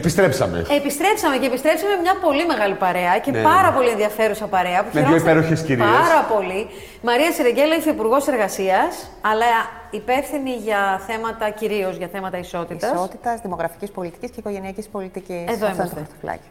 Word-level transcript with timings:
Επιστρέψαμε. 0.00 0.66
Επιστρέψαμε 0.70 1.36
και 1.36 1.46
επιστρέψαμε 1.46 1.94
μια 2.02 2.14
πολύ 2.20 2.46
μεγάλη 2.46 2.74
παρέα 2.74 3.18
και 3.18 3.30
Ναι, 3.30 3.42
πάρα 3.42 3.68
ναι. 3.70 3.76
πολύ 3.76 3.88
ενδιαφέρουσα 3.88 4.46
παρέα. 4.46 4.78
που 4.82 4.90
Με 4.92 5.00
δύο 5.00 5.02
χαιρόμαστε 5.02 5.30
υπέροχες 5.30 5.62
κυρίες. 5.62 5.86
Πάρα 5.86 6.20
πολύ. 6.34 6.66
Μαρία 7.02 7.30
Σιρεγγέλα, 7.32 7.74
υφυπουργό 7.76 8.16
εργασίας, 8.28 9.10
αλλά 9.20 9.46
υπεύθυνη 9.90 10.50
για 10.50 11.00
θέματα, 11.06 11.50
κυρίως 11.50 11.96
για 11.96 12.08
θέματα 12.12 12.38
ισότητας. 12.38 12.92
Ισότητας, 12.92 13.40
δημογραφικής 13.40 13.90
πολιτικής 13.90 14.30
και 14.30 14.40
οικογενειακής 14.40 14.88
πολιτικής. 14.88 15.44
Εδώ 15.54 15.66
είμαστε. 15.74 16.02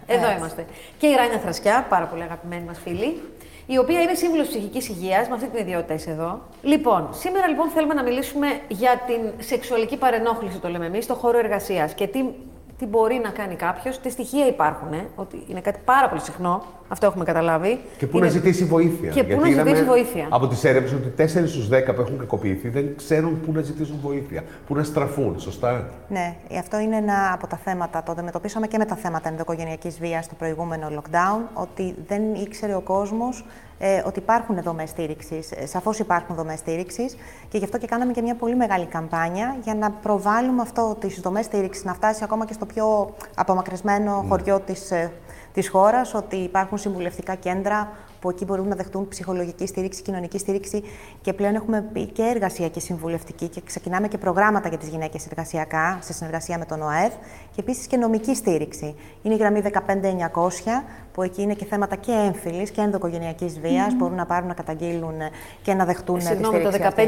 Εδώ 0.06 0.32
είμαστε. 0.38 0.66
Και 0.98 1.08
η 1.08 1.16
Ράνια 1.16 1.40
Θρασκιά, 1.40 1.86
πάρα 1.90 2.06
πολύ 2.06 2.24
αγαπημένη 2.24 2.64
μας 2.68 2.80
φίλη, 2.84 3.22
η 3.66 3.78
οποία 3.78 4.02
είναι 4.02 4.14
σύμβουλος 4.14 4.48
ψυχικής 4.48 4.90
υγείας, 4.90 5.28
με 5.28 5.36
αυτή 5.36 5.48
την 5.48 5.60
ιδιότητα 5.60 5.94
είσαι 5.94 6.10
εδώ. 6.10 6.42
Λοιπόν, 6.62 7.10
σήμερα 7.12 7.48
λοιπόν 7.48 7.68
θέλουμε 7.70 7.94
να 7.94 8.04
μιλήσουμε 8.04 8.48
για 8.68 9.02
την 9.08 9.20
σεξουαλική 9.40 9.98
παρενόχληση, 9.98 10.58
το 10.58 10.68
λέμε 10.70 10.86
εμείς, 10.86 11.04
στον 11.04 11.16
χώρο 11.16 11.38
εργασίας 11.38 11.94
και 11.94 12.08
τι, 12.08 12.20
τι 12.84 12.90
μπορεί 12.90 13.20
να 13.24 13.30
κάνει 13.30 13.56
κάποιος, 13.56 14.00
τι 14.00 14.10
στοιχεία 14.10 14.48
υπάρχουν, 14.48 14.94
ε, 14.94 15.08
ότι 15.16 15.44
είναι 15.48 15.62
κάτι 15.62 15.80
πάρα 15.86 16.10
πολύ 16.10 16.22
συχνό, 16.22 16.64
αυτό 16.94 17.06
έχουμε 17.06 17.24
καταλάβει. 17.24 17.80
Και 17.98 18.08
πού 18.08 18.18
Είναι- 18.18 18.26
να 18.26 18.32
ζητήσει 18.32 18.66
βοήθεια. 18.66 19.10
Και 19.10 19.24
πού 19.24 19.30
Γιατί 19.30 19.42
να 19.42 19.50
ζητήσει 19.50 19.70
είδαμε 19.82 19.88
βοήθεια. 19.88 20.28
Από 20.30 20.48
τις 20.48 20.64
έρευνες 20.64 20.94
ότι 20.94 21.08
4 21.10 21.48
στους 21.48 21.68
10 21.68 21.94
που 21.94 22.02
έχουν 22.02 22.18
κακοποιηθεί 22.18 22.70
δεν 22.70 22.96
ξέρουν 22.96 23.42
πού 23.46 23.52
να 23.52 23.62
ζητήσουν 23.62 24.00
βοήθεια. 24.02 24.44
Πού 24.68 24.76
να 24.76 24.84
στραφούν, 24.84 25.40
σωστά; 25.40 25.90
Ναι, 26.08 26.36
αυτό 26.60 26.80
είναι 26.80 26.96
ένα 26.96 27.32
από 27.34 27.48
τα 27.48 27.58
θέματα. 27.58 28.04
Το 28.04 28.12
αντιμετωπίσαμε 28.12 28.68
και 28.68 28.78
με 28.78 28.86
τα 28.86 28.96
θέματα 28.96 29.30
ενδοκογενειακή 29.30 29.90
βίας 30.00 30.26
στο 30.26 30.36
προηγούμενο 30.36 30.88
lockdown, 30.98 31.40
ότι 31.54 31.96
δεν 32.08 32.34
ήξερε 32.34 32.76
ο 32.76 32.82
κόσμος 32.82 33.46
ε, 33.80 34.02
ότι 34.06 34.20
υπάρχουν 34.20 34.62
δομές 34.64 34.90
στήριξης. 34.90 35.52
Ε, 35.52 35.66
Σαφώς 35.66 36.00
υπάρχουν 36.00 36.36
δομές 36.36 36.60
στήριξης 36.60 37.16
και 37.50 37.58
γι' 37.58 37.64
αυτό 37.64 37.78
και 37.78 37.88
κάναμε 37.88 38.12
και 38.12 38.22
μια 38.22 38.36
πολύ 38.36 38.56
μεγάλη 38.56 38.86
καμπάνια 38.86 39.56
για 39.64 39.76
να 39.76 39.92
προβάλλουμε 39.92 40.62
αυτό 40.62 40.98
τις 41.00 41.20
δομές 41.20 41.46
στήριξης, 41.46 41.84
να 41.84 41.94
φτάσει 41.94 42.24
ακόμα 42.24 42.46
και 42.46 42.54
στο 42.54 42.66
πιο 42.66 43.16
απομακρυσμένο 43.36 44.26
χωριό 44.30 44.60
της 44.60 44.92
της 45.54 45.70
χώρας, 45.70 46.14
ότι 46.14 46.36
υπάρχουν 46.36 46.78
συμβουλευτικά 46.84 47.36
κέντρα 47.36 47.92
που 48.20 48.30
εκεί 48.30 48.46
μπορούν 48.46 48.68
να 48.68 48.76
δεχτούν 48.76 49.08
ψυχολογική 49.08 49.68
στήριξη, 49.68 50.02
κοινωνική 50.02 50.38
στήριξη 50.38 50.84
και 51.22 51.34
πλέον 51.34 51.56
έχουμε 51.56 51.82
πει 51.94 52.06
και 52.06 52.22
εργασιακή 52.22 52.80
συμβουλευτική 52.80 53.48
και 53.48 53.62
ξεκινάμε 53.66 54.08
και 54.08 54.18
προγράμματα 54.18 54.68
για 54.70 54.78
τις 54.78 54.88
γυναίκες 54.88 55.26
εργασιακά 55.26 55.98
σε 56.02 56.14
συνεργασία 56.14 56.58
με 56.58 56.66
τον 56.66 56.82
ΟΑΕΔ 56.82 57.12
και 57.56 57.60
επίσης 57.60 57.88
και 57.88 57.98
νομική 57.98 58.36
στήριξη. 58.36 58.96
Είναι 59.22 59.34
η 59.34 59.38
γραμμή 59.38 59.62
15900 59.62 59.70
που 61.14 61.22
εκεί 61.22 61.42
είναι 61.42 61.54
και 61.54 61.66
θέματα 61.66 61.96
και 61.96 62.12
έμφυλης 62.12 62.72
και 62.72 62.82
ενδοκογενειακής 62.82 63.60
βίας, 63.60 63.94
μπορούν 63.96 64.16
να 64.16 64.26
πάρουν 64.26 64.48
να 64.48 64.54
καταγγείλουν 64.54 65.14
και 65.62 65.74
να 65.74 65.86
δεχτούν 65.86 66.18
τη 66.18 66.24
Συγγνώμη, 66.26 66.62
το 66.62 66.72
στήριξη 66.72 66.88
αυτή. 66.88 67.08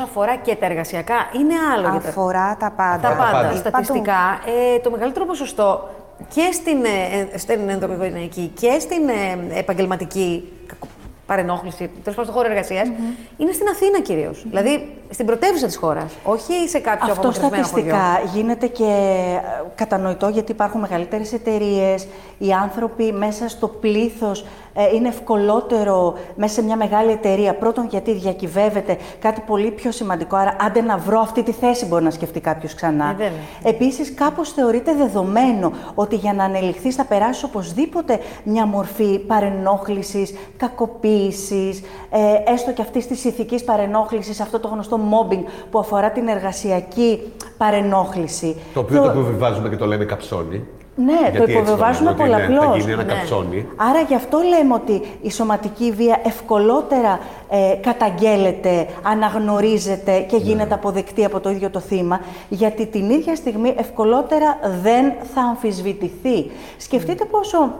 15900 0.00 0.02
αφορά 0.02 0.36
και 0.36 0.56
τα 0.56 0.66
εργασιακά. 0.66 1.14
Είναι 1.40 1.54
άλλο 1.74 1.88
για 1.90 2.00
τα 2.00 2.08
Αφορά 2.08 2.56
τα 2.56 2.70
πάντα. 2.70 3.08
Τα 3.08 3.16
πάντα. 3.16 3.30
πάντα. 3.30 3.56
Στατιστικά, 3.56 4.40
ε, 4.74 4.78
το 4.78 4.90
μεγαλύτερο 4.90 5.26
ποσοστό 5.26 5.88
και 6.34 6.50
στην, 6.52 6.84
ε, 6.84 7.28
ε, 7.34 7.38
στην 7.38 7.68
ενδοκογενειακή 7.68 8.52
και 8.60 8.78
στην 8.78 9.08
ε, 9.08 9.58
επαγγελματική 9.58 10.52
κακο- 10.66 10.88
παρενόχληση, 11.26 11.76
τέλος 11.76 12.02
πάντων 12.04 12.24
στον 12.24 12.34
χώρο 12.34 12.48
εργασίας, 12.50 12.88
είναι 13.36 13.52
στην 13.52 13.68
Αθήνα 13.68 14.00
κυρίως. 14.00 14.44
Δηλαδή 14.48 14.94
στην 15.10 15.26
πρωτεύουσα 15.26 15.66
της 15.66 15.76
χώρας, 15.76 16.12
όχι 16.24 16.68
σε 16.68 16.78
κάποιο 16.78 17.12
Αυτό 17.12 17.28
απομακρυσμένο 17.28 17.64
στατιστικά 17.64 18.18
χωριό. 18.20 18.30
γίνεται 18.34 18.66
και 18.66 18.84
ε, 18.84 19.62
κατανοητό 19.74 20.28
γιατί 20.28 20.52
υπάρχουν 20.52 20.80
μεγαλύτερες 20.80 21.32
εταιρείες, 21.32 22.06
οι 22.38 22.52
άνθρωποι 22.52 23.12
μέσα 23.12 23.48
στο 23.48 23.68
πλήθος 23.68 24.44
ε, 24.74 24.94
είναι 24.94 25.08
ευκολότερο 25.08 26.14
μέσα 26.34 26.54
σε 26.54 26.62
μια 26.62 26.76
μεγάλη 26.76 27.10
εταιρεία. 27.10 27.54
Πρώτον 27.54 27.86
γιατί 27.90 28.12
διακυβεύεται 28.12 28.96
κάτι 29.18 29.40
πολύ 29.46 29.70
πιο 29.70 29.90
σημαντικό, 29.90 30.36
άρα 30.36 30.56
άντε 30.60 30.80
να 30.80 30.96
βρω 30.98 31.20
αυτή 31.20 31.42
τη 31.42 31.52
θέση 31.52 31.86
μπορεί 31.86 32.04
να 32.04 32.10
σκεφτεί 32.10 32.40
κάποιος 32.40 32.74
ξανά. 32.74 33.10
Ε, 33.10 33.12
βέβαια. 33.12 33.32
Επίσης 33.62 34.14
κάπως 34.14 34.52
θεωρείται 34.52 34.94
δεδομένο 34.94 35.72
ότι 35.94 36.16
για 36.16 36.32
να 36.32 36.44
ανελιχθείς 36.44 36.94
θα 36.94 37.04
περάσει 37.04 37.44
οπωσδήποτε 37.44 38.18
μια 38.44 38.66
μορφή 38.66 39.18
παρενόχλησης, 39.18 40.34
κακοποίησης, 40.56 41.82
ε, 42.10 42.52
έστω 42.52 42.72
και 42.72 42.82
αυτής 42.82 43.06
της 43.06 43.24
ηθικής 43.24 43.64
παρενόχλησης, 43.64 44.40
αυτό 44.40 44.60
το 44.60 44.68
γνωστό 44.68 44.93
mobbing 44.96 45.42
που 45.70 45.78
αφορά 45.78 46.10
την 46.10 46.28
εργασιακή 46.28 47.32
παρενόχληση. 47.56 48.56
Το 48.74 48.80
οποίο 48.80 49.02
το 49.02 49.10
υποβιβάζουμε 49.10 49.68
και 49.68 49.76
το 49.76 49.86
λέμε 49.86 50.04
καψόνι. 50.04 50.64
Ναι, 50.96 51.12
Γιατί 51.20 51.36
το 51.36 51.42
έτσι 51.42 51.54
υποβεβάζουμε 51.56 52.10
λέμε, 52.10 52.22
ότι 52.22 52.32
είναι- 52.32 52.46
πολλαπλώς. 52.46 52.72
Θα 52.72 52.78
γίνει 52.78 52.92
ένα 52.92 53.02
Ναι. 53.02 53.12
καψόνι. 53.12 53.66
Άρα 53.76 54.00
γι' 54.00 54.14
αυτό 54.14 54.38
λέμε 54.38 54.74
ότι 54.74 55.02
η 55.22 55.30
σωματική 55.30 55.92
βία 55.92 56.20
ευκολότερα 56.24 57.18
ε, 57.48 57.74
καταγγέλλεται, 57.80 58.86
αναγνωρίζεται 59.02 60.18
και 60.20 60.36
γίνεται 60.36 60.74
αποδεκτή 60.74 61.24
από 61.24 61.40
το 61.40 61.50
ίδιο 61.50 61.70
το 61.70 61.80
θύμα, 61.80 62.20
γιατί 62.48 62.86
την 62.86 63.10
ίδια 63.10 63.34
στιγμή 63.36 63.74
ευκολότερα 63.78 64.58
δεν 64.82 65.12
θα 65.34 65.40
αμφισβητηθεί. 65.40 66.50
Σκεφτείτε 66.76 67.24
πόσο 67.24 67.70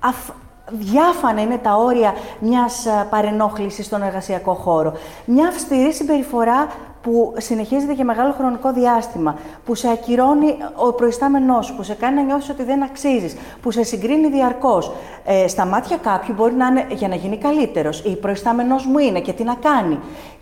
αφ- 0.00 0.30
διάφανα 0.70 1.40
είναι 1.40 1.58
τα 1.58 1.74
όρια 1.74 2.14
μιας 2.38 2.86
α, 2.86 3.06
παρενόχλησης 3.10 3.86
στον 3.86 4.02
εργασιακό 4.02 4.54
χώρο. 4.54 4.92
Μια 5.24 5.48
αυστηρή 5.48 5.92
συμπεριφορά 5.92 6.66
που 7.02 7.34
συνεχίζεται 7.36 7.92
για 7.92 8.04
μεγάλο 8.04 8.32
χρονικό 8.32 8.72
διάστημα, 8.72 9.36
που 9.64 9.74
σε 9.74 9.88
ακυρώνει 9.88 10.56
ο 10.74 10.92
προϊστάμενός 10.92 11.66
σου, 11.66 11.76
που 11.76 11.82
σε 11.82 11.94
κάνει 11.94 12.14
να 12.14 12.22
νιώθεις 12.22 12.48
ότι 12.48 12.62
δεν 12.62 12.82
αξίζεις, 12.82 13.36
που 13.62 13.70
σε 13.70 13.82
συγκρίνει 13.82 14.28
διαρκώς. 14.28 14.92
Ε, 15.24 15.48
στα 15.48 15.64
μάτια 15.64 15.96
κάποιου 15.96 16.34
μπορεί 16.34 16.54
να 16.54 16.66
είναι 16.66 16.86
για 16.90 17.08
να 17.08 17.14
γίνει 17.14 17.36
καλύτερος, 17.36 18.00
ή 18.00 18.16
προϊστάμενός 18.16 18.86
μου 18.86 18.98
είναι 18.98 19.20
και 19.20 19.32
τι 19.32 19.44
να 19.44 19.54
κάνει. 19.54 19.98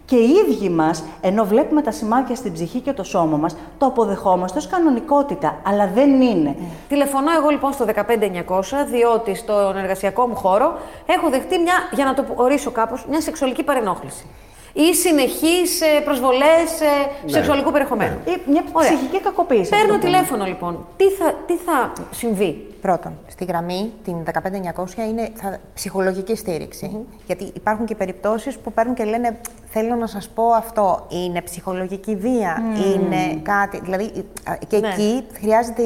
Και 0.08 0.16
οι 0.16 0.30
ίδιοι 0.30 0.68
μας, 0.68 1.04
ενώ 1.20 1.44
βλέπουμε 1.44 1.82
τα 1.82 1.90
σημάδια 1.90 2.34
στην 2.34 2.52
ψυχή 2.52 2.80
και 2.80 2.92
το 2.92 3.02
σώμα 3.04 3.36
μας, 3.36 3.56
το 3.78 3.86
αποδεχόμαστε 3.86 4.58
ως 4.58 4.66
κανονικότητα, 4.66 5.60
αλλά 5.62 5.90
δεν 5.94 6.20
είναι. 6.20 6.56
Τηλεφωνώ 6.88 7.32
εγώ 7.38 7.48
λοιπόν 7.48 7.72
στο 7.72 7.84
15900, 7.84 8.62
διότι 8.90 9.34
στον 9.34 9.76
εργασιακό 9.76 10.26
μου 10.26 10.34
χώρο 10.34 10.78
έχω 11.06 11.28
δεχτεί 11.30 11.58
μια, 11.58 11.74
για 11.92 12.04
να 12.04 12.14
το 12.14 12.24
ορίσω 12.34 12.70
κάπως, 12.70 13.06
μια 13.08 13.20
σεξουαλική 13.20 13.62
παρενόχληση. 13.62 14.26
Ή 14.72 14.94
συνεχείς 14.94 15.80
ε, 15.80 16.00
προσβολές 16.04 16.80
ε, 16.80 17.30
σεξουαλικού 17.30 17.70
περιεχομένου. 17.70 18.16
Ή 18.24 18.50
μια 18.50 18.64
Ωραία. 18.72 18.88
ψυχική 18.90 19.20
κακοποίηση. 19.20 19.70
Παίρνω 19.70 19.84
ας 19.84 19.90
το 19.90 19.98
πούμε. 19.98 20.10
τηλέφωνο 20.12 20.44
λοιπόν. 20.44 20.86
Τι 20.96 21.04
θα, 21.10 21.34
τι 21.46 21.56
θα 21.56 21.92
συμβεί; 22.10 22.68
Πρώτον, 22.80 23.18
στη 23.26 23.44
γραμμή, 23.44 23.92
την 24.04 24.16
15900, 24.24 25.08
είναι 25.08 25.30
θα, 25.34 25.58
ψυχολογική 25.74 26.36
στήριξη. 26.36 27.06
Γιατί 27.26 27.50
υπάρχουν 27.54 27.86
και 27.86 27.94
περιπτώσεις 27.94 28.58
που 28.58 28.72
παίρνουν 28.72 28.94
και 28.94 29.04
λένε 29.04 29.40
θέλω 29.70 29.94
να 29.94 30.06
σας 30.06 30.28
πω 30.28 30.44
αυτό, 30.46 31.06
είναι 31.08 31.42
ψυχολογική 31.42 32.16
βία, 32.16 32.62
είναι 32.94 33.40
κάτι... 33.42 33.80
Δηλαδή, 33.82 34.04
α, 34.44 34.56
και 34.68 34.78
Ναι. 34.78 34.88
εκεί 34.88 35.24
χρειάζεται 35.32 35.82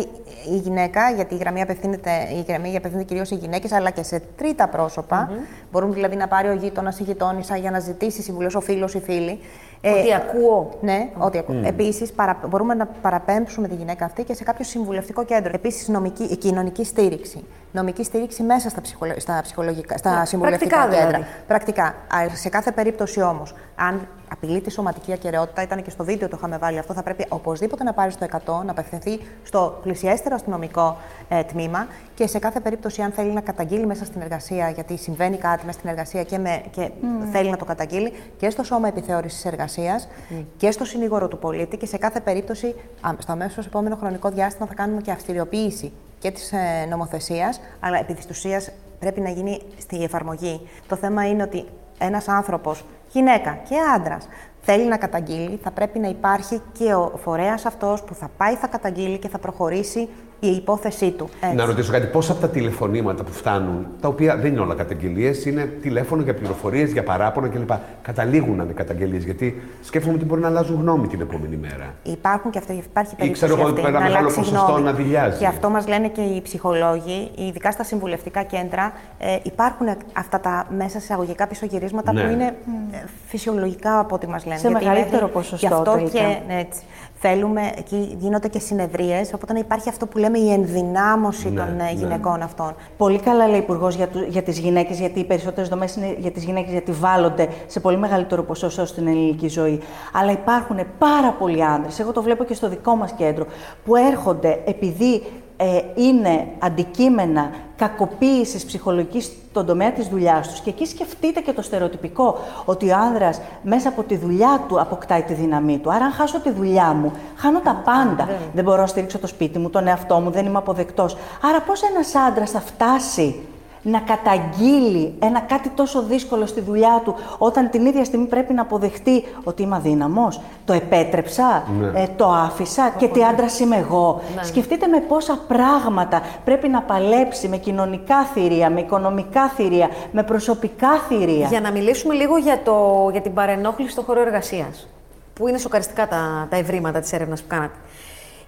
η 0.52 0.56
γυναίκα, 0.56 1.10
γιατί 1.10 1.34
η 1.34 1.36
γραμμή 1.36 1.62
απευθύνεται, 1.62 2.10
η 2.10 2.44
γραμμή 2.48 2.76
απευθύνεται 2.76 3.04
κυρίως 3.08 3.28
σε 3.28 3.34
γυναίκες, 3.34 3.72
αλλά 3.72 3.90
και 3.90 4.02
σε 4.02 4.22
τρίτα 4.36 4.68
πρόσωπα. 4.68 5.30
Μπορούν 5.72 5.92
δηλαδή 5.92 6.16
να 6.16 6.28
πάρει 6.28 6.48
ο 6.48 6.52
γείτονας 6.52 6.98
ή 6.98 7.02
η 7.02 7.04
γειτόνισσα 7.04 7.56
για 7.56 7.70
να 7.70 7.78
ζητήσει 7.78 8.22
συμβουλές, 8.22 8.54
ο 8.54 8.60
φίλος 8.60 8.94
ή 8.94 9.00
φίλη. 9.00 9.38
Ότι 9.84 10.14
ακούω. 10.14 10.70
Ναι, 10.80 11.08
ό,τι 11.18 11.38
ακούω. 11.38 11.60
Επίσης, 11.64 12.12
μπορούμε 12.48 12.74
να 12.74 12.86
παραπέμψουμε 12.86 13.68
τη 13.68 13.74
γυναίκα 13.74 14.04
αυτή 14.04 14.24
και 14.24 14.34
σε 14.34 14.44
κάποιο 14.44 14.64
συμβουλευτικό 14.64 15.24
κέντρο. 15.24 15.50
Επίσης, 15.54 15.88
νομική, 15.88 16.36
κοινωνική 16.36 16.84
στήριξη. 16.84 17.44
Νομική 17.72 18.04
στήριξη 18.04 18.42
μέσα 18.42 18.68
στα, 18.68 18.80
ψυχολο- 18.80 19.20
στα 19.20 19.40
ψυχολογικά, 19.42 19.96
στα 19.96 20.18
Ναι, 20.18 20.24
συμβουλευτικά 20.26 20.76
πρακτικά 20.76 20.94
κέντρα. 21.02 21.10
δηλαδή. 21.18 21.30
Πρακτικά. 21.46 21.84
Α, 21.84 22.28
Σε 22.34 22.48
κάθε 22.48 22.72
περίπτωση 22.72 23.22
όμως, 23.22 23.54
αν 23.74 24.08
απειλεί 24.32 24.60
τη 24.60 24.70
σωματική 24.70 25.12
ακαιρεότητα, 25.12 25.62
ήταν 25.62 25.82
και 25.82 25.90
στο 25.90 26.04
βίντεο 26.04 26.28
το 26.28 26.36
είχαμε 26.38 26.58
βάλει 26.58 26.78
αυτό, 26.78 26.92
θα 26.94 27.02
πρέπει 27.02 27.26
οπωσδήποτε 27.28 27.84
να 27.84 27.92
πάρει 27.92 28.10
στο 28.10 28.26
100, 28.30 28.64
να 28.64 28.70
απευθυνθεί 28.70 29.20
στο 29.42 29.78
πλησιέστερο 29.82 30.34
αστυνομικό 30.34 30.96
ε, 31.28 31.42
τμήμα. 31.42 31.86
Και 32.14 32.26
σε 32.26 32.38
κάθε 32.38 32.60
περίπτωση, 32.60 33.02
αν 33.02 33.10
θέλει 33.10 33.32
να 33.32 33.40
καταγγείλει 33.40 33.86
μέσα 33.86 34.04
στην 34.04 34.20
εργασία, 34.20 34.70
γιατί 34.70 34.96
συμβαίνει 34.96 35.36
κάτι 35.36 35.66
μέσα 35.66 35.78
στην 35.78 35.90
εργασία 35.90 36.22
και, 36.22 36.38
με, 36.38 36.62
και 36.70 36.90
θέλει 37.32 37.50
να 37.50 37.56
το 37.56 37.64
καταγγείλει, 37.64 38.12
και 38.36 38.50
στο 38.50 38.62
Σώμα 38.62 38.88
Επιθεώρησης 38.88 39.44
Εργασίας 39.44 40.08
και 40.56 40.70
στο 40.70 40.84
συνήγορο 40.84 41.28
του 41.28 41.38
πολίτη 41.38 41.76
και 41.76 41.86
σε 41.86 41.96
κάθε 41.96 42.20
περίπτωση, 42.20 42.74
α, 43.00 43.10
στο 43.18 43.32
αμέσως 43.32 43.66
επόμενο 43.66 43.96
χρονικό 43.96 44.28
διάστημα, 44.28 44.66
θα 44.66 44.74
κάνουμε 44.74 45.00
και 45.00 45.10
αυστηριοποίηση 45.10 45.92
και 46.18 46.30
της 46.30 46.52
ε, 46.52 46.86
νομοθεσίας, 46.88 47.60
αλλά 47.80 47.98
επί 47.98 48.14
της 48.14 48.26
ουσίας 48.30 48.70
πρέπει 48.98 49.20
να 49.20 49.30
γίνει 49.30 49.60
στη 49.78 50.02
εφαρμογή. 50.02 50.68
Το 50.88 50.96
θέμα 50.96 51.28
είναι 51.28 51.42
ότι 51.42 51.64
ένας 51.98 52.28
άνθρωπος, 52.28 52.84
γυναίκα 53.10 53.58
και 53.68 53.74
άντρας, 53.94 54.28
θέλει 54.62 54.88
να 54.88 54.96
καταγγείλει, 54.96 55.58
θα 55.62 55.70
πρέπει 55.70 55.98
να 55.98 56.08
υπάρχει 56.08 56.60
και 56.78 56.94
ο 56.94 57.12
φορέας 57.22 57.64
αυτός 57.64 58.02
που 58.02 58.14
θα 58.14 58.30
πάει, 58.36 58.54
θα 58.54 58.66
καταγγείλει 58.66 59.18
και 59.18 59.28
θα 59.28 59.38
προχωρήσει 59.38 60.08
η 60.40 60.48
υπόθεσή 60.48 61.10
του. 61.10 61.28
Έτσι. 61.40 61.56
Να 61.56 61.64
ρωτήσω 61.64 61.92
κάτι, 61.92 62.06
πόσα 62.06 62.32
από 62.32 62.40
τα 62.40 62.48
τηλεφωνήματα 62.48 63.22
που 63.24 63.32
φτάνουν, 63.32 63.86
τα 64.00 64.08
οποία 64.08 64.36
δεν 64.36 64.52
είναι 64.52 64.60
όλα 64.60 64.74
καταγγελίες, 64.74 65.44
είναι 65.46 65.64
τηλέφωνο 65.82 66.22
για 66.22 66.34
πληροφορίες, 66.34 66.92
για 66.92 67.02
παράπονα 67.02 67.48
κλπ. 67.48 67.70
Καταλήγουν 68.02 68.56
να 68.56 68.62
είναι 68.62 68.72
καταγγελίες, 68.72 69.24
γιατί 69.24 69.62
σκέφτομαι 69.82 70.14
ότι 70.14 70.24
μπορεί 70.24 70.40
να 70.40 70.46
αλλάζουν 70.48 70.80
γνώμη 70.80 71.06
την 71.06 71.20
επόμενη 71.20 71.56
μέρα. 71.56 71.94
Υπάρχουν 72.02 72.50
και 72.50 72.58
αυτό, 72.58 72.72
υπάρχει 72.72 73.12
Ή 73.12 73.16
περίπτωση 73.16 73.44
ξέρω 73.44 73.60
εγώ 73.60 73.68
αυτή, 73.68 73.80
ότι 73.80 73.88
ένα 73.88 73.98
να 73.98 74.04
μεγάλο 74.04 74.18
αλλάξει 74.18 74.38
ποσοστό 74.38 74.66
γνώμη. 74.66 74.82
να 74.84 74.92
δηλιάζει. 74.92 75.38
Και 75.38 75.46
αυτό 75.46 75.70
μας 75.70 75.86
λένε 75.88 76.08
και 76.08 76.20
οι 76.20 76.40
ψυχολόγοι, 76.42 77.30
ειδικά 77.36 77.70
στα 77.70 77.84
συμβουλευτικά 77.84 78.42
κέντρα, 78.42 78.92
ε, 79.18 79.36
υπάρχουν 79.42 79.86
αυτά 80.12 80.40
τα 80.40 80.66
μέσα 80.76 81.00
σε 81.00 81.12
αγωγικά 81.12 81.46
πισωγυρίσματα 81.46 82.12
Ναι. 82.12 82.22
που 82.22 82.30
είναι 82.32 82.44
ε, 82.44 82.96
φυσιολογικά 83.26 83.98
από 83.98 84.14
ό,τι 84.14 84.26
μας 84.28 84.44
λένε. 84.46 84.51
Σε 84.58 84.68
Γιατί 84.68 84.84
μεγαλύτερο 84.84 85.12
μέχρι- 85.12 85.28
ποσοστό 85.32 85.66
Γι' 85.66 85.72
αυτό 85.72 85.90
τελικά. 85.92 86.10
και 86.18 86.36
ναι, 86.46 86.60
έτσι. 86.60 86.82
Θέλουμε, 87.24 87.72
εκεί 87.78 88.16
γίνονται 88.20 88.48
και 88.48 88.58
συνεδρίες, 88.58 89.32
οπότε 89.34 89.52
να 89.52 89.58
υπάρχει 89.58 89.88
αυτό 89.88 90.06
που 90.06 90.18
λέμε 90.18 90.38
η 90.38 90.52
ενδυνάμωση 90.52 91.50
Ναι, 91.50 91.60
των 91.60 91.68
ε, 91.80 91.82
ναι. 91.82 91.90
γυναικών 91.94 92.42
αυτών. 92.42 92.74
Πολύ 92.96 93.18
καλά 93.18 93.46
λέει 93.46 93.54
ο 93.58 93.62
Υπουργός 93.62 93.94
για, 93.94 94.08
του- 94.08 94.26
για 94.28 94.42
τις 94.42 94.58
γυναίκες, 94.58 94.98
γιατί 94.98 95.20
οι 95.20 95.24
περισσότερες 95.24 95.68
δομές 95.68 95.96
είναι 95.96 96.14
για 96.18 96.30
τις 96.30 96.44
γυναίκες, 96.44 96.70
γιατί 96.72 96.92
βάλλονται 96.92 97.48
σε 97.66 97.80
πολύ 97.80 97.96
μεγαλύτερο 97.96 98.42
ποσοστό 98.42 98.86
στην 98.86 99.06
ελληνική 99.06 99.48
ζωή. 99.48 99.80
Αλλά 100.12 100.32
υπάρχουν 100.32 100.78
πάρα 100.98 101.30
πολλοί 101.38 101.64
άντρες, 101.64 101.98
εγώ 102.00 102.12
το 102.12 102.22
βλέπω 102.22 102.44
και 102.44 102.54
στο 102.54 102.68
δικό 102.68 102.94
μας 102.96 103.12
κέντρο, 103.12 103.46
που 103.84 103.96
έρχονται 103.96 104.60
επειδή 104.64 105.22
ε, 105.56 105.80
είναι 105.94 106.46
αντικείμενα 106.58 107.50
κακοποίησης 107.76 108.64
ψυχολογικής 108.64 109.32
στον 109.50 109.66
τομέα 109.66 109.92
της 109.92 110.06
δουλειάς 110.06 110.48
τους. 110.48 110.60
Και 110.60 110.70
εκεί 110.70 110.86
σκεφτείτε 110.86 111.40
και 111.40 111.52
το 111.52 111.62
στερεοτυπικό 111.62 112.38
ότι 112.64 112.90
ο 112.90 112.96
άνδρας 112.96 113.40
μέσα 113.62 113.88
από 113.88 114.02
τη 114.02 114.16
δουλειά 114.16 114.64
του 114.68 114.80
αποκτάει 114.80 115.22
τη 115.22 115.34
δύναμή 115.34 115.78
του. 115.78 115.92
Άρα, 115.92 116.04
αν 116.04 116.12
χάσω 116.12 116.40
τη 116.40 116.50
δουλειά 116.50 116.92
μου, 116.92 117.12
χάνω 117.36 117.60
τα 117.60 117.82
πάντα. 117.84 118.28
Δεν 118.52 118.64
μπορώ 118.64 118.80
να 118.80 118.86
στηρίξω 118.86 119.18
το 119.18 119.26
σπίτι 119.26 119.58
μου, 119.58 119.70
τον 119.70 119.86
εαυτό 119.86 120.20
μου, 120.20 120.30
δεν 120.30 120.46
είμαι 120.46 120.58
αποδεκτός. 120.58 121.16
Άρα, 121.42 121.60
πώς 121.60 121.82
ένας 121.82 122.14
άντρας 122.14 122.50
θα 122.50 122.60
φτάσει 122.60 123.40
να 123.82 123.98
καταγγείλει 124.00 125.14
ένα 125.18 125.40
κάτι 125.40 125.68
τόσο 125.68 126.02
δύσκολο 126.02 126.46
στη 126.46 126.60
δουλειά 126.60 127.00
του, 127.04 127.14
όταν 127.38 127.70
την 127.70 127.86
ίδια 127.86 128.04
στιγμή 128.04 128.26
πρέπει 128.26 128.52
να 128.52 128.62
αποδεχτεί 128.62 129.24
ότι 129.44 129.62
είμαι 129.62 129.76
αδύναμος, 129.76 130.40
το 130.64 130.72
επέτρεψα, 130.72 131.62
Ναι. 131.80 132.00
ε, 132.00 132.06
το 132.16 132.26
άφησα 132.26 132.92
και 132.98 133.08
τι 133.08 133.24
άντρα 133.24 133.46
είμαι 133.60 133.76
εγώ. 133.76 134.20
Σκεφτείτε 134.40 134.86
με 134.86 135.00
πόσα 135.00 135.38
πράγματα 135.48 136.22
πρέπει 136.44 136.68
να 136.68 136.82
παλέψει 136.82 137.48
με 137.48 137.56
κοινωνικά 137.56 138.24
θηρία, 138.24 138.70
με 138.70 138.80
οικονομικά 138.80 139.48
θηρία, 139.48 139.88
με 140.12 140.22
προσωπικά 140.22 140.88
θηρία. 141.08 141.46
Για 141.48 141.60
να 141.60 141.70
μιλήσουμε 141.70 142.14
λίγο 142.14 142.36
για, 142.36 142.60
το, 142.64 143.08
για 143.12 143.20
την 143.20 143.34
παρενόχληση 143.34 143.90
στο 143.92 144.02
χώρο 144.02 144.20
εργασίας, 144.20 144.88
που 145.34 145.48
είναι 145.48 145.58
σοκαριστικά 145.58 146.08
τα, 146.08 146.46
τα 146.50 146.56
ευρήματα 146.56 147.00
της 147.00 147.12
έρευνας 147.12 147.40
που 147.40 147.46
κάνατε. 147.48 147.74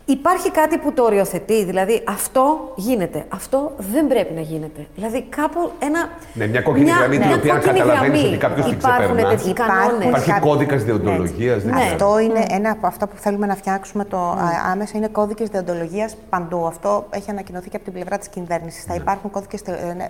Υπάρχει 0.07 0.51
κάτι 0.51 0.79
που 0.79 0.93
το 0.93 1.03
οριοθετεί, 1.03 1.65
δηλαδή 1.65 2.03
αυτό 2.09 2.73
γίνεται, 2.75 3.25
αυτό 3.29 3.73
δεν 3.93 4.07
πρέπει 4.07 4.33
να 4.35 4.41
γίνεται. 4.41 4.87
Δηλαδή 4.95 5.23
κάπου 5.23 5.71
ένα. 5.79 6.09
Ναι, 6.35 6.47
μια 6.47 6.61
κόκκινη 6.61 6.91
γραμμή 6.91 7.19
την 7.19 7.27
μια 7.27 7.37
οποία 7.37 7.53
κόκκινη 7.53 7.79
καταλαβαίνεις 7.79 8.19
γραμμή. 8.21 8.29
ότι 8.29 8.37
κάποιος 8.39 8.67
την 8.67 8.77
Υπάρχουν 8.79 9.05
ξεπερνάς. 9.07 9.35
τέτοιοι 9.35 9.49
Υπάρχουν 9.51 9.77
κανόνες. 9.85 10.07
Υπάρχει 10.09 10.31
κάποιοι- 10.31 10.51
κώδικας 10.51 10.85
δεοντολογίας, 10.85 11.65
Ναι. 11.65 11.71
δεν 11.71 11.81
ξέρω. 11.81 11.91
Αυτό 11.93 12.19
είναι 12.19 12.45
ένα 12.51 12.71
από 12.71 12.87
αυτά 12.87 13.07
που 13.07 13.17
θέλουμε 13.17 13.47
να 13.47 13.55
φτιάξουμε 13.55 14.05
το 14.05 14.17
α, 14.17 14.37
άμεσα. 14.73 14.93
Είναι 14.97 15.09
κώδικες 15.09 15.49
δεοντολογία 15.49 16.11
παντού. 16.31 16.67
Αυτό 16.67 17.07
έχει 17.11 17.31
ανακοινωθεί 17.31 17.69
και 17.69 17.77
από 17.77 17.85
την 17.85 17.95
πλευρά 17.95 18.19
της 18.19 18.29
κυβέρνησης. 18.29 18.85
Θα 18.85 18.95
υπάρχουν 18.95 19.31
κώδικες 19.31 19.61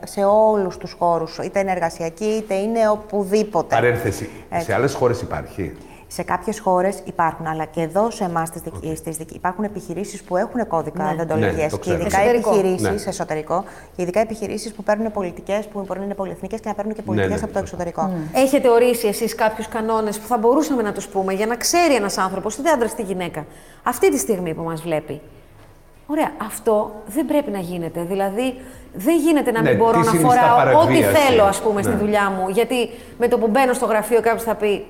σε 0.05 0.25
όλους 0.25 0.77
τους 0.77 0.97
χώρους, 0.99 1.39
είτε 1.45 1.59
είναι 1.61 1.71
εργασιακοί, 1.71 2.25
είτε 2.25 2.55
είναι 2.55 2.89
οπουδήποτε. 2.89 3.75
Παρένθεση. 3.75 4.29
Έτσι. 4.51 4.65
Σε 4.65 4.75
άλλες 4.75 4.95
χώρες 4.95 5.21
υπάρχει. 5.21 5.77
Σε 6.15 6.23
κάποιες 6.23 6.59
χώρες 6.61 6.99
υπάρχουν, 7.05 7.47
αλλά 7.47 7.65
και 7.65 7.81
εδώ 7.81 8.11
σε 8.11 8.25
εμάς 8.25 8.49
υπάρχουν 9.33 9.65
επιχειρήσεις 9.65 10.23
που 10.23 10.37
έχουν 10.37 10.67
κώδικα 10.67 11.05
Ναι. 11.05 11.15
δεοντολογία. 11.15 11.65
Ναι, 11.65 11.69
το 11.69 11.77
και 11.77 11.81
ξέρω. 11.81 12.01
ειδικά 12.01 12.19
Εσωτερικό. 12.21 12.51
επιχειρήσεις 12.51 12.89
Ναι. 13.05 13.09
εσωτερικό, 13.11 13.65
και 13.97 14.03
ειδικά 14.03 14.21
επιχειρήσεις 14.21 14.73
που 14.73 14.83
παίρνουν 14.83 15.13
πολιτικές, 15.13 15.67
που 15.67 15.85
μπορεί 15.87 15.99
να 15.99 16.05
είναι 16.05 16.15
πολυεθνικές 16.15 16.61
και 16.61 16.69
να 16.69 16.75
παίρνουν 16.75 16.95
και 16.95 17.03
πολιτικές 17.03 17.31
ναι, 17.39 17.45
από 17.45 17.47
το 17.53 17.53
ναι. 17.53 17.61
εξωτερικό. 17.61 18.11
Έχετε 18.35 18.69
ορίσει 18.69 19.07
εσείς 19.07 19.35
κάποιους 19.35 19.69
κανόνες 19.69 20.19
που 20.19 20.27
θα 20.27 20.39
μπορούσαμε 20.39 20.83
να 20.83 20.93
τους 20.93 21.07
πούμε 21.09 21.33
για 21.33 21.47
να 21.47 21.57
ξέρει 21.57 21.95
ένας 21.95 22.19
άνθρωπος, 22.19 22.57
είτε 22.57 22.71
άντρας 22.71 22.93
είτε 22.93 23.03
γυναίκα, 23.03 23.47
αυτή 23.83 24.11
τη 24.11 24.19
στιγμή 24.19 24.55
που 24.55 24.63
μας 24.63 24.83
βλέπει. 24.83 25.21
Ωραία, 26.07 26.31
αυτό 26.43 26.93
δεν 27.07 27.27
πρέπει 27.27 27.51
να 27.51 27.59
γίνεται. 27.59 28.03
Δηλαδή, 28.03 28.55
δεν 28.95 29.17
γίνεται 29.19 29.51
να 29.51 29.63
Ναι, 29.63 29.69
μην 29.69 29.79
μπορώ 29.79 29.93
τι 30.01 30.05
να 30.07 30.11
συνιστά 30.11 30.29
φοράω 30.29 30.57
ό,τι 30.57 30.93
παραβίαση. 30.93 31.17
θέλω, 31.17 31.43
ας 31.45 31.61
πούμε, 31.61 31.83
στη 31.83 31.93
Ναι. 31.93 31.99
δουλειά 31.99 32.31
μου. 32.31 32.49
Γιατί 32.49 32.91
με 33.19 33.29
το 33.29 33.39
που 33.39 33.47
μπαίνω 33.49 33.73
στο 33.73 33.87
γραφείο, 33.87 34.21
κάποιος 34.21 34.43
θα 34.43 34.55
πει. 34.55 34.87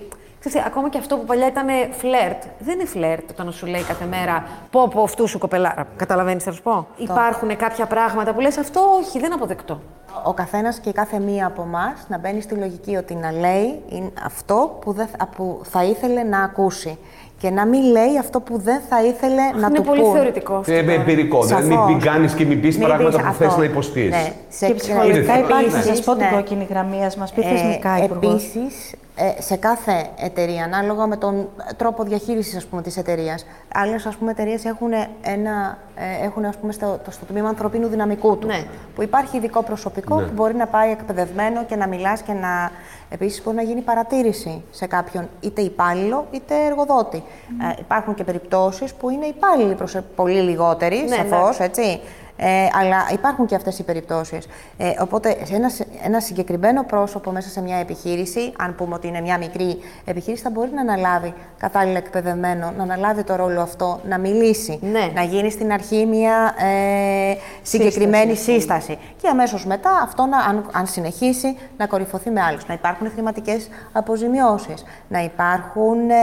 Ξέρετε, 0.48 0.70
ακόμα 0.70 0.88
και 0.88 0.98
αυτό 0.98 1.16
που 1.16 1.24
παλιά 1.24 1.46
ήταν 1.46 1.66
φλερτ, 1.90 2.42
δεν 2.58 2.74
είναι 2.74 2.88
φλερτ 2.88 3.30
όταν 3.30 3.52
σου 3.52 3.66
λέει 3.66 3.82
κάθε 3.82 4.04
μέρα 4.04 4.46
πω 4.70 4.88
πω 4.88 5.02
αυτού 5.02 5.28
σου 5.28 5.38
κοπελάρα. 5.38 5.86
Καταλαβαίνεις, 5.96 6.44
θα 6.44 6.52
σου 6.52 6.62
πω; 6.62 6.86
Υπάρχουν 6.96 7.56
κάποια 7.56 7.86
πράγματα 7.86 8.32
που 8.34 8.40
λες 8.40 8.58
αυτό, 8.58 8.80
όχι, 9.00 9.18
δεν 9.18 9.32
αποδεκτό. 9.32 9.80
Ο 10.22 10.32
καθένας 10.32 10.78
και 10.78 10.88
η 10.88 10.92
κάθε 10.92 11.18
μία 11.18 11.46
από 11.46 11.62
εμάς 11.62 12.04
να 12.08 12.18
μπαίνει 12.18 12.40
στη 12.40 12.54
λογική 12.54 12.96
ότι 12.96 13.14
να 13.14 13.32
λέει 13.32 13.80
είναι 13.88 14.10
αυτό 14.24 14.78
που, 14.80 14.92
δεν, 14.92 15.06
θα- 15.06 15.26
που 15.36 15.60
θα 15.62 15.84
ήθελε 15.84 16.22
να 16.22 16.42
ακούσει. 16.42 16.98
Και 17.38 17.50
να 17.50 17.66
μην 17.66 17.82
λέει 17.82 18.18
αυτό 18.18 18.40
που 18.40 18.58
δεν 18.58 18.80
θα 18.88 19.02
ήθελε 19.04 19.42
να 19.60 19.66
είναι 19.66 19.70
του 19.70 19.82
πολύ 19.82 20.00
πούν. 20.00 20.12
θεωρητικό 20.12 20.54
αυτό. 20.54 20.72
Ε, 20.72 20.76
με 20.76 20.82
τώρα. 20.82 21.00
εμπειρικό. 21.00 21.42
Δηλαδή, 21.44 21.62
μην, 21.68 21.72
Σαφώς. 21.76 21.90
μην 21.92 22.00
κάνεις 22.00 22.32
και 22.34 22.44
μην 22.44 22.60
πεις 22.60 22.76
Μην 22.78 22.86
πράγματα 22.86 23.10
πεις 23.10 23.20
που 23.22 23.28
αυτό. 23.28 23.50
θε 23.50 23.58
να 23.58 23.64
υποστείς. 23.64 24.10
Ναι. 24.10 24.32
Σε- 24.48 24.66
Και 24.66 24.74
ψυχολογικά 24.74 25.32
Είναι- 25.34 25.44
υπάρχει, 25.44 25.70
να 25.70 25.76
Επίσης, 25.78 25.96
σας 25.96 26.04
πω 26.04 26.12
την 26.14 26.24
ναι. 26.24 26.30
κόκκινη 26.36 26.66
γραμμή, 26.70 27.04
ας 27.04 27.16
μας 27.16 27.32
πει 27.32 27.40
Ε, 27.40 27.48
θεσμικά 27.48 28.02
υπουργός. 28.04 28.32
Επίσης, 28.32 28.92
ε, 29.16 29.42
σε 29.42 29.56
κάθε 29.56 30.06
εταιρεία, 30.18 30.64
ανάλογα 30.64 31.06
με 31.06 31.16
τον 31.16 31.48
τρόπο 31.76 32.02
διαχείρισης 32.02 32.56
ας 32.56 32.64
πούμε, 32.64 32.82
της 32.82 32.96
εταιρείας, 32.96 33.46
άλλες 33.74 34.06
ας 34.06 34.16
πούμε, 34.16 34.30
εταιρείες 34.30 34.64
έχουν, 34.64 34.92
ένα, 35.22 35.78
ε, 35.94 36.24
έχουν 36.24 36.44
ας 36.44 36.56
πούμε, 36.56 36.72
στο, 36.72 36.98
το, 37.04 37.10
στο 37.10 37.24
τμήμα 37.24 37.48
ανθρωπίνου 37.48 37.86
δυναμικού 37.88 38.38
του, 38.38 38.46
Ναι. 38.46 38.62
που 38.94 39.02
υπάρχει 39.02 39.36
ειδικό 39.36 39.62
προσωπικό 39.62 40.03
Ναι. 40.08 40.22
που 40.22 40.30
μπορεί 40.34 40.54
να 40.54 40.66
πάει 40.66 40.90
εκπαιδευμένο 40.90 41.64
και 41.64 41.76
να 41.76 41.86
μιλάς 41.86 42.20
και 42.22 42.32
να... 42.32 42.70
Επίσης 43.08 43.42
μπορεί 43.44 43.56
να 43.56 43.62
γίνει 43.62 43.80
παρατήρηση 43.80 44.62
σε 44.70 44.86
κάποιον 44.86 45.28
είτε 45.40 45.60
υπάλληλο 45.62 46.26
είτε 46.30 46.54
εργοδότη. 46.64 47.22
Ε, 47.70 47.80
υπάρχουν 47.80 48.14
και 48.14 48.24
περιπτώσεις 48.24 48.94
που 48.94 49.10
είναι 49.10 49.26
υπάλληλοι 49.26 49.74
προς 49.74 49.96
πολύ 50.16 50.40
λιγότεροι, 50.40 51.04
Ναι, 51.08 51.16
σαφώς, 51.16 51.56
εντάξει. 51.56 51.62
έτσι. 51.62 52.00
Ε, 52.36 52.66
αλλά 52.80 53.08
υπάρχουν 53.12 53.46
και 53.46 53.54
αυτές 53.54 53.78
οι 53.78 53.82
περιπτώσεις. 53.82 54.46
Ε, 54.76 54.90
οπότε, 55.00 55.36
σε 55.42 55.54
ένα, 55.54 55.70
ένα 56.02 56.20
συγκεκριμένο 56.20 56.84
πρόσωπο 56.84 57.30
μέσα 57.30 57.48
σε 57.48 57.62
μια 57.62 57.76
επιχείρηση, 57.76 58.52
αν 58.58 58.74
πούμε 58.74 58.94
ότι 58.94 59.06
είναι 59.06 59.20
μια 59.20 59.38
μικρή 59.38 59.78
επιχείρηση, 60.04 60.42
θα 60.42 60.50
μπορεί 60.50 60.70
να 60.74 60.80
αναλάβει 60.80 61.34
κατάλληλα 61.58 61.98
εκπαιδευμένο, 61.98 62.72
να 62.76 62.82
αναλάβει 62.82 63.24
το 63.24 63.36
ρόλο 63.36 63.60
αυτό, 63.60 64.00
να 64.08 64.18
μιλήσει, 64.18 64.78
Ναι. 64.82 65.10
να 65.14 65.22
γίνει 65.22 65.50
στην 65.50 65.72
αρχή 65.72 66.06
μια 66.06 66.54
ε, 66.58 67.34
συγκεκριμένη 67.62 68.34
σύσταση. 68.34 68.98
Και 69.20 69.28
αμέσως 69.28 69.66
μετά 69.66 69.90
αυτό, 70.02 70.26
να, 70.26 70.38
αν, 70.38 70.70
αν 70.72 70.86
συνεχίσει, 70.86 71.56
να 71.76 71.86
κορυφωθεί 71.86 72.30
με 72.30 72.42
άλλους. 72.42 72.66
Να 72.66 72.74
υπάρχουν 72.74 73.10
χρηματικές 73.10 73.68
αποζημιώσεις, 73.92 74.84
να 75.08 75.22
υπάρχουν 75.22 76.10
ε, 76.10 76.14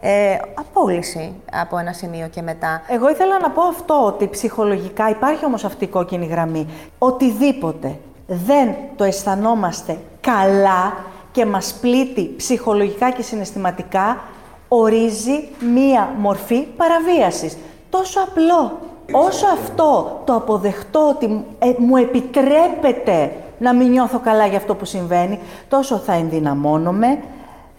ε, 0.00 0.38
απόλυση 0.54 1.34
από 1.52 1.78
ένα 1.78 1.92
σημείο 1.92 2.28
και 2.28 2.42
μετά. 2.42 2.82
Εγώ 2.88 3.10
ήθελα 3.10 3.38
να 3.40 3.50
πω 3.50 3.62
αυτό, 3.62 4.04
ότι 4.06 4.28
ψυχολογικά 4.28 5.08
υπάρχει 5.08 5.44
όμως 5.44 5.57
αυτή 5.66 5.84
η 5.84 5.88
κόκκινη 5.88 6.26
γραμμή. 6.26 6.66
Οτιδήποτε 6.98 7.98
δεν 8.26 8.74
το 8.96 9.04
αισθανόμαστε 9.04 9.98
καλά 10.20 10.96
και 11.32 11.46
μας 11.46 11.78
πλήττει 11.80 12.34
ψυχολογικά 12.36 13.10
και 13.10 13.22
συναισθηματικά, 13.22 14.20
ορίζει 14.68 15.48
μία 15.74 16.14
μορφή 16.18 16.66
παραβίασης. 16.76 17.56
Τόσο 17.90 18.20
απλό. 18.20 18.78
Όσο 19.12 19.46
αυτό 19.46 20.20
το 20.24 20.34
αποδεχτώ 20.34 21.08
ότι 21.08 21.44
ε, 21.58 21.72
μου 21.78 21.96
επιτρέπεται 21.96 23.32
να 23.58 23.74
μην 23.74 23.90
νιώθω 23.90 24.18
καλά 24.18 24.46
για 24.46 24.58
αυτό 24.58 24.74
που 24.74 24.84
συμβαίνει, 24.84 25.38
τόσο 25.68 25.96
θα 25.96 26.12
ενδυναμώνομαι, 26.12 27.18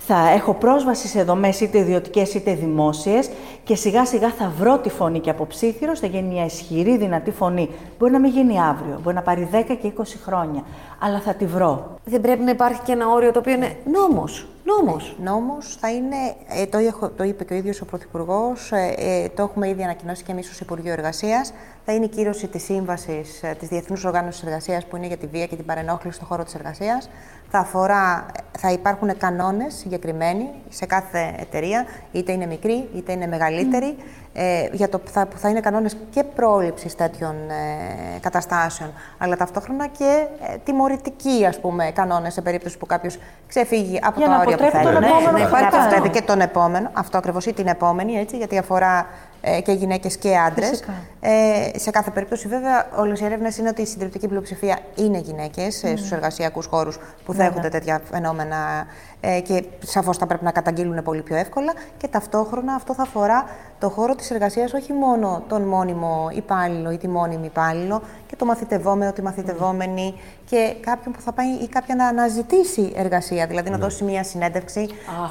θα 0.01 0.29
έχω 0.29 0.53
πρόσβαση 0.53 1.07
σε 1.07 1.23
δομές 1.23 1.59
είτε 1.61 1.77
ιδιωτικές 1.77 2.33
είτε 2.33 2.53
δημόσιες 2.53 3.29
και 3.63 3.75
σιγά 3.75 4.05
σιγά 4.05 4.29
θα 4.29 4.51
βρω 4.57 4.77
τη 4.77 4.89
φωνή 4.89 5.19
και 5.19 5.29
από 5.29 5.45
ψήθυρος 5.47 5.99
θα 5.99 6.07
γίνει 6.07 6.27
μια 6.33 6.45
ισχυρή, 6.45 6.97
δυνατή 6.97 7.31
φωνή. 7.31 7.69
Μπορεί 7.99 8.11
να 8.11 8.19
μην 8.19 8.31
γίνει 8.31 8.61
αύριο, 8.61 8.99
μπορεί 9.03 9.15
να 9.15 9.21
πάρει 9.21 9.49
10 9.51 9.63
και 9.81 9.91
20 9.97 10.01
χρόνια, 10.25 10.63
αλλά 10.99 11.19
θα 11.19 11.33
τη 11.33 11.45
βρω. 11.45 11.95
Δεν 12.05 12.21
πρέπει 12.21 12.43
να 12.43 12.51
υπάρχει 12.51 12.81
και 12.81 12.91
ένα 12.91 13.07
όριο 13.09 13.31
το 13.31 13.39
οποίο 13.39 13.53
είναι 13.53 13.75
νόμος. 13.91 14.47
Νόμος. 14.63 15.15
Νόμος 15.23 15.77
θα 15.79 15.91
είναι, 15.91 16.15
ε, 16.47 16.65
το, 16.65 16.77
έχω- 16.77 17.09
το 17.09 17.23
είπε 17.23 17.43
και 17.43 17.53
ο 17.53 17.55
ίδιος 17.55 17.81
ο 17.81 17.85
Πρωθυπουργός, 17.85 18.71
ε, 18.71 18.93
ε, 18.97 19.29
το 19.29 19.41
έχουμε 19.43 19.69
ήδη 19.69 19.83
ανακοινώσει 19.83 20.23
και 20.23 20.31
εμείς 20.31 20.49
ως 20.49 20.59
Υπουργείο 20.59 20.91
Εργασίας, 20.91 21.53
θα 21.91 21.95
είναι 21.97 22.05
η 22.05 22.09
κύρωση 22.09 22.47
της 22.47 22.63
σύμβασης 22.63 23.43
ε, 23.43 23.55
της 23.59 23.67
Διεθνούς 23.67 24.05
Οργάνωσης 24.05 24.43
Εργασίας 24.43 24.85
που 24.85 24.95
είναι 24.95 25.07
για 25.07 25.17
τη 25.17 25.27
βία 25.27 25.45
και 25.45 25.55
την 25.55 25.65
παρενόχληση 25.65 26.15
στον 26.15 26.27
χώρο 26.27 26.43
της 26.43 26.55
εργασίας. 26.55 27.09
Θα, 27.51 27.59
αφορά, 27.59 28.25
θα 28.59 28.71
υπάρχουν 28.71 29.17
κανόνες 29.17 29.73
συγκεκριμένοι 29.73 30.49
σε 30.69 30.85
κάθε 30.85 31.35
εταιρεία, 31.39 31.85
είτε 32.11 32.31
είναι 32.31 32.45
μικρή 32.45 32.89
είτε 32.95 33.11
είναι 33.11 33.27
μεγαλύτερη, 33.27 33.95
ε, 34.33 34.67
για 34.71 34.89
το, 34.89 35.01
θα, 35.05 35.25
που 35.25 35.37
θα 35.37 35.49
είναι 35.49 35.59
κανόνες 35.59 35.97
και 36.09 36.23
πρόληψης 36.23 36.95
τέτοιων 36.95 37.35
ε, 37.49 38.19
καταστάσεων, 38.19 38.93
αλλά 39.17 39.35
ταυτόχρονα 39.35 39.87
και 39.87 40.25
ε, 40.53 40.57
τιμωρητικοί 40.63 41.45
ας 41.45 41.59
πούμε, 41.59 41.91
κανόνες 41.91 42.33
σε 42.33 42.41
περίπτωση 42.41 42.77
που 42.77 42.85
κάποιος 42.85 43.17
ξεφύγει 43.47 43.99
από 44.03 44.19
Για 44.19 44.27
τα 44.27 44.33
να 44.35 44.39
όρια 44.39 44.57
που 44.57 44.63
αποτρέπει 44.63 44.85
θέλει. 44.85 44.93
τον 44.93 45.03
Ναι, 45.03 45.07
επόμενο 45.07 45.31
ναι, 45.37 45.43
χτυπάω. 45.43 45.61
να 45.61 45.67
αποτρέπει 45.67 46.09
και 46.09 46.21
τον 46.21 46.41
επόμενο, 46.41 46.89
αυτό 46.93 47.17
ακριβώς 47.17 47.45
ή 47.45 47.53
την 47.53 47.67
επόμενη, 47.67 48.13
έτσι, 48.13 48.37
γιατί 48.37 48.57
αφορά 48.57 48.97
ε, 48.99 49.28
και 49.63 49.71
γυναίκες 49.71 50.17
και 50.17 50.37
άντρες. 50.37 50.69
Φυσικά. 50.69 50.93
Ε, 51.21 51.79
σε 51.79 51.89
κάθε 51.89 52.11
περίπτωση, 52.11 52.47
βέβαια, 52.47 52.89
όλες 52.97 53.19
οι 53.19 53.25
έρευνες 53.25 53.57
είναι 53.57 53.69
ότι 53.69 53.81
η 53.81 53.85
συντριπτική 53.85 54.27
πλειοψηφία 54.27 54.79
είναι 54.95 55.17
γυναίκες 55.17 55.83
mm. 55.85 55.93
στους 55.95 56.11
εργασιακούς 56.11 56.65
χώρους 56.65 56.99
που 57.25 57.33
δέχονται 57.33 57.69
τέτοια 57.69 58.01
φαινόμενα 58.11 58.85
ε, 59.21 59.39
και 59.39 59.63
σαφώς 59.85 60.17
θα 60.17 60.25
πρέπει 60.25 60.43
να 60.43 60.51
καταγγείλουν 60.51 61.03
πολύ 61.03 61.21
πιο 61.21 61.35
εύκολα. 61.35 61.73
Και 61.97 62.07
ταυτόχρονα 62.07 62.73
αυτό 62.73 62.93
θα 62.93 63.03
αφορά 63.03 63.45
το 63.79 63.89
χώρο 63.89 64.15
της 64.15 64.31
εργασίας 64.31 64.73
όχι 64.73 64.93
μόνο 64.93 65.43
τον 65.47 65.61
μόνιμο 65.61 66.29
υπάλληλο 66.31 66.91
ή 66.91 66.97
τη 66.97 67.07
μόνιμη 67.07 67.45
υπάλληλο 67.45 68.01
και 68.27 68.35
το 68.35 68.45
μαθητευόμενο, 68.45 69.11
τη 69.11 69.21
μαθητευόμενη 69.21 70.13
και 70.49 70.75
κάποιον 70.79 71.13
που 71.13 71.21
θα 71.21 71.31
πάει 71.31 71.47
ή 71.47 71.67
κάποια 71.67 71.95
να 71.95 72.07
αναζητήσει 72.07 72.93
εργασία, 72.95 73.47
δηλαδή 73.47 73.69
να 73.69 73.77
δώσει 73.77 74.03
μια 74.03 74.23
συνέντευξη. 74.23 74.87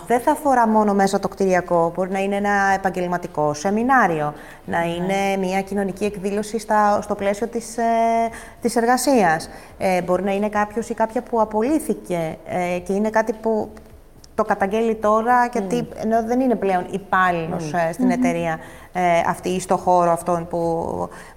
Δεν 0.06 0.20
θα 0.20 0.30
αφορά 0.30 0.68
μόνο 0.68 0.94
μέσα 0.94 1.18
το 1.18 1.28
κτηριακό, 1.28 1.92
μπορεί 1.94 2.10
να 2.10 2.18
είναι 2.18 2.36
ένα 2.36 2.72
επαγγελματικό 2.74 3.54
σεμινάριο, 3.54 4.34
να 4.64 4.82
είναι 4.82 5.36
μια 5.46 5.62
κοινωνική 5.62 6.04
εκδήλωση 6.04 6.58
στα, 6.58 7.02
στο 7.02 7.14
πλαίσιο 7.14 7.46
της, 7.46 7.76
ε, 7.76 7.82
της 8.60 8.76
εργασίας. 8.76 9.50
Ε, 9.78 10.02
μπορεί 10.02 10.22
να 10.22 10.34
είναι 10.34 10.48
κάποιος 10.48 10.88
ή 10.88 10.94
κάποια 10.94 11.22
που 11.22 11.40
απολύθηκε 11.40 12.36
ε, 12.46 12.78
και 12.78 12.92
είναι 12.92 13.10
κάτι 13.10 13.32
που 13.32 13.70
το 14.38 14.44
καταγγέλει 14.44 14.94
τώρα, 14.94 15.46
γιατί 15.52 15.88
ενώ 15.96 16.24
δεν 16.24 16.40
είναι 16.40 16.54
πλέον 16.54 16.86
υπάλληλος 16.90 17.72
ε, 17.72 17.92
στην 17.92 18.10
εταιρεία 18.10 18.58
ε, 18.92 19.00
αυτή 19.26 19.48
ή 19.48 19.60
στο 19.60 19.76
χώρο 19.76 20.10
αυτόν 20.10 20.48
που, 20.48 20.58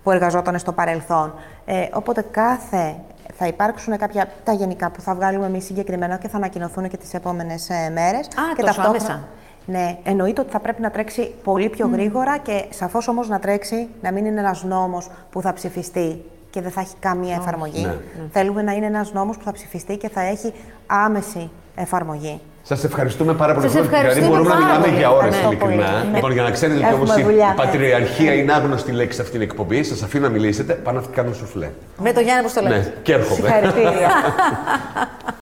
που 0.03 0.11
εργαζόταν 0.11 0.59
στο 0.59 0.71
παρελθόν. 0.71 1.33
Ε, 1.65 1.87
οπότε 1.93 2.25
κάθε 2.31 2.95
θα 3.43 3.47
υπάρξουν 3.47 3.97
κάποια 3.97 4.29
τα 4.43 4.53
γενικά 4.53 4.89
που 4.89 5.01
θα 5.01 5.15
βγάλουμε 5.15 5.45
εμείς 5.45 5.65
συγκεκριμένα 5.65 6.17
και 6.17 6.27
θα 6.27 6.37
ανακοινωθούν 6.37 6.89
και 6.89 6.97
τις 6.97 7.13
επόμενες 7.13 7.69
ε, 7.69 7.89
μέρες. 7.93 8.27
Α, 8.27 8.65
τόσο 8.65 8.81
άμεσα. 8.81 9.27
Ναι, 9.65 9.97
εννοείται 10.03 10.41
ότι 10.41 10.51
θα 10.51 10.59
πρέπει 10.59 10.81
να 10.81 10.91
τρέξει 10.91 11.33
πολύ 11.43 11.69
πιο 11.69 11.87
γρήγορα 11.87 12.37
και 12.37 12.65
σαφώς 12.69 13.07
όμως 13.07 13.27
να 13.27 13.39
τρέξει 13.39 13.87
να 14.01 14.11
μην 14.11 14.25
είναι 14.25 14.39
ένας 14.39 14.63
νόμος 14.63 15.09
που 15.29 15.41
θα 15.41 15.53
ψηφιστεί 15.53 16.25
και 16.49 16.61
δεν 16.61 16.71
θα 16.71 16.81
έχει 16.81 16.95
καμία 16.99 17.35
εφαρμογή. 17.35 17.85
Ναι. 17.85 17.95
Θέλουμε 18.31 18.61
να 18.61 18.71
είναι 18.71 18.85
ένας 18.85 19.13
νόμος 19.13 19.37
που 19.37 19.43
θα 19.43 19.51
ψηφιστεί 19.51 19.97
και 19.97 20.09
θα 20.09 20.21
έχει 20.21 20.53
άμεση 20.85 21.49
εφαρμογή. 21.75 22.41
Σας 22.63 22.83
ευχαριστούμε 22.83 23.33
πάρα 23.33 23.53
πολύ. 23.53 23.65
Σας 23.69 23.73
Δηλαδή, 23.75 23.95
ευχαριστούμε 23.95 24.27
μπορούμε 24.27 24.49
να 24.49 24.55
πάρα 24.55 24.65
μιλάμε 24.65 24.85
πολύ. 24.85 24.97
για 24.97 25.09
ώρες 25.11 25.35
Ευχαριστώ 25.35 25.65
ειλικρινά. 25.67 25.91
πολύ. 26.01 26.13
Λοιπόν, 26.15 26.31
για 26.31 26.41
να 26.43 26.51
ξέρετε 26.51 26.77
ότι 26.77 26.87
Έχουμε 26.87 27.03
όμως 27.03 27.15
η 27.17 27.23
δουλειά. 27.23 27.53
πατριαρχία 27.57 28.33
είναι 28.33 28.53
άγνωστη 28.53 28.91
λέξη 28.91 29.15
σε 29.15 29.21
αυτήν 29.21 29.39
την 29.39 29.49
εκπομπή. 29.49 29.83
Σας 29.83 30.01
αφήνω 30.03 30.27
να 30.27 30.31
μιλήσετε. 30.33 30.73
Πάω 30.73 30.93
να 30.93 31.01
κάνω 31.15 31.33
σουφλέ. 31.33 31.69
Με 31.97 32.13
το 32.13 32.19
Γιάννη, 32.19 32.47
πώ 32.47 32.53
το 32.53 32.61
λέτε. 32.61 32.75
Ναι, 32.77 32.93
και 33.01 33.13
έρχομαι. 33.13 33.35
Συγχαρητήρια. 33.35 34.09